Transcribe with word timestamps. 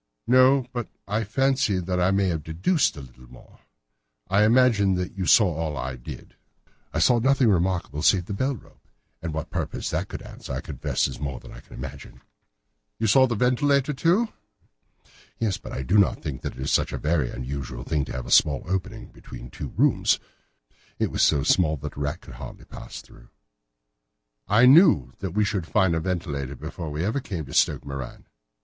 "No, 0.25 0.65
but 0.73 0.87
I 1.07 1.23
fancy 1.23 1.77
that 1.77 1.99
I 2.01 2.09
may 2.09 2.29
have 2.29 2.41
deduced 2.41 2.97
a 2.97 3.01
little 3.01 3.27
more. 3.27 3.59
I 4.31 4.45
imagine 4.45 4.95
that 4.95 5.15
you 5.15 5.27
saw 5.27 5.53
all 5.55 5.73
that 5.73 5.79
I 5.79 5.95
did." 5.95 6.33
"I 6.91 6.97
saw 6.97 7.19
nothing 7.19 7.49
remarkable 7.51 8.01
save 8.01 8.25
the 8.25 8.33
bell 8.33 8.55
rope, 8.55 8.87
and 9.21 9.31
what 9.31 9.51
purpose 9.51 9.91
that 9.91 10.07
could 10.07 10.23
answer 10.23 10.53
I 10.53 10.61
confess 10.61 11.07
is 11.07 11.19
more 11.19 11.39
than 11.39 11.51
I 11.51 11.59
can 11.59 11.75
imagine." 11.75 12.21
"You 12.97 13.05
saw 13.05 13.27
the 13.27 13.35
ventilator, 13.35 13.93
too?" 13.93 14.29
"Yes, 15.37 15.57
but 15.57 15.71
I 15.71 15.83
do 15.83 15.99
not 15.99 16.23
think 16.23 16.41
that 16.41 16.53
it 16.55 16.59
is 16.59 16.71
such 16.71 16.91
a 16.91 16.97
very 16.97 17.29
unusual 17.29 17.83
thing 17.83 18.03
to 18.05 18.11
have 18.13 18.25
a 18.25 18.31
small 18.31 18.63
opening 18.65 19.09
between 19.11 19.51
two 19.51 19.67
rooms. 19.77 20.19
It 20.97 21.11
was 21.11 21.21
so 21.21 21.43
small 21.43 21.77
that 21.77 21.95
a 21.95 21.99
rat 21.99 22.21
could 22.21 22.33
hardly 22.33 22.65
pass 22.65 23.03
through." 23.03 23.27
"I 24.47 24.65
knew 24.65 25.13
that 25.19 25.35
we 25.35 25.45
should 25.45 25.67
find 25.67 25.93
a 25.93 25.99
ventilator 25.99 26.55
before 26.55 26.97
ever 26.97 27.17
we 27.17 27.21
came 27.21 27.45
to 27.45 27.53
Stoke 27.53 27.85
Moran." 27.85 28.25